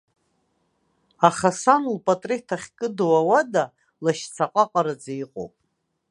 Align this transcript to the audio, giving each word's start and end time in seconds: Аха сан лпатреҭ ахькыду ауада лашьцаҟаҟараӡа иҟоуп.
Аха 1.27 1.49
сан 1.61 1.83
лпатреҭ 1.95 2.47
ахькыду 2.55 3.11
ауада 3.19 3.63
лашьцаҟаҟараӡа 4.03 5.13
иҟоуп. 5.23 5.53